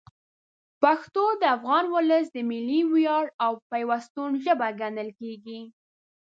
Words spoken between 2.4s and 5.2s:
ملي ویاړ او پیوستون ژبه ګڼل